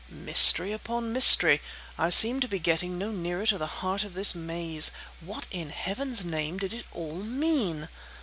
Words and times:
Mystery 0.09 0.71
upon 0.73 1.13
mystery! 1.13 1.61
I 1.95 2.09
seemed 2.09 2.41
to 2.41 2.47
be 2.47 2.57
getting 2.57 2.97
no 2.97 3.11
nearer 3.11 3.45
to 3.45 3.59
the 3.59 3.67
heart 3.67 4.03
of 4.03 4.15
this 4.15 4.33
maze. 4.33 4.89
What 5.19 5.45
in 5.51 5.69
heaven's 5.69 6.25
name 6.25 6.57
did 6.57 6.73
it 6.73 6.87
all 6.91 7.17
mean? 7.21 7.87